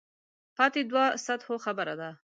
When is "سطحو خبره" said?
1.25-1.93